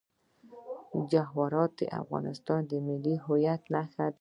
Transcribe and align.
جواهرات 1.11 1.71
د 1.79 1.81
افغانستان 2.01 2.61
د 2.71 2.71
ملي 2.87 3.15
هویت 3.25 3.61
نښه 3.73 4.05
ده. 4.07 4.09